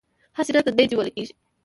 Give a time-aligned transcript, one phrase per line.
[0.37, 1.33] هسې نه تندی دې ولګېږي.